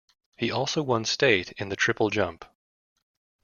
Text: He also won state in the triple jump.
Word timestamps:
He 0.35 0.49
also 0.51 0.81
won 0.81 1.05
state 1.05 1.51
in 1.59 1.69
the 1.69 1.75
triple 1.75 2.09
jump. 2.09 2.43